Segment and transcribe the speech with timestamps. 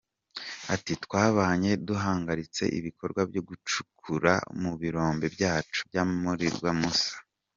[0.73, 7.15] Ati “Twabaye duhagaritse ibikorwa byo gucukura mu birombe byacu bya Mwurire na Musha.